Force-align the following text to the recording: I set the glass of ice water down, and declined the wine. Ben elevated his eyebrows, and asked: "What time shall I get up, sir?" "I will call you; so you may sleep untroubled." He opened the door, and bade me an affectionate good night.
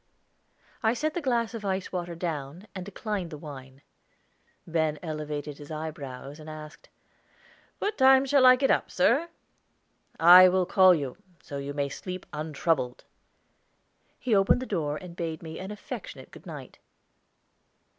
I 0.81 0.95
set 0.95 1.13
the 1.13 1.21
glass 1.21 1.53
of 1.53 1.63
ice 1.63 1.91
water 1.91 2.15
down, 2.15 2.65
and 2.73 2.83
declined 2.83 3.29
the 3.29 3.37
wine. 3.37 3.83
Ben 4.65 4.97
elevated 5.03 5.59
his 5.59 5.69
eyebrows, 5.69 6.39
and 6.39 6.49
asked: 6.49 6.89
"What 7.77 7.99
time 7.99 8.25
shall 8.25 8.43
I 8.43 8.55
get 8.55 8.71
up, 8.71 8.89
sir?" 8.89 9.29
"I 10.19 10.49
will 10.49 10.65
call 10.65 10.95
you; 10.95 11.17
so 11.43 11.59
you 11.59 11.75
may 11.75 11.87
sleep 11.87 12.25
untroubled." 12.33 13.03
He 14.17 14.33
opened 14.33 14.59
the 14.59 14.65
door, 14.65 14.97
and 14.97 15.15
bade 15.15 15.43
me 15.43 15.59
an 15.59 15.69
affectionate 15.69 16.31
good 16.31 16.47
night. 16.47 16.79